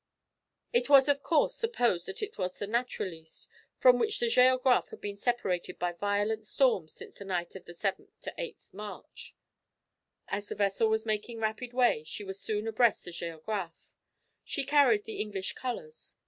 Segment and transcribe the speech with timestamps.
[0.73, 4.99] It was of course supposed that it was the Naturaliste, from which the Géographe had
[4.99, 9.35] been separated by violent storms since the night of the 7 8 March.
[10.27, 13.91] As the vessel was making rapid way, she was soon abreast of the Géographe.
[14.43, 16.15] She carried the English colours.